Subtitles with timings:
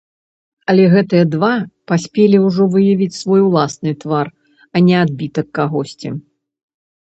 [0.71, 1.49] Але гэтыя два
[1.91, 4.27] паспелі ўжо выявіць свой уласны твар,
[4.75, 6.09] а не адбітак кагосьці.